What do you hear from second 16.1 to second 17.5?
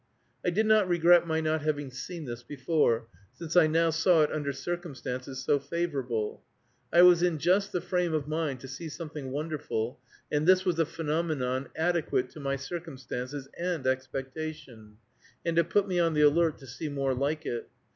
the alert to see more like